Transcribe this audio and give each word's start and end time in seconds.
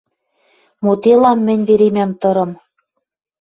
Моделам 0.83 1.39
мӹнь 1.47 1.65
веремӓм 1.67 2.11
тырым 2.21 2.51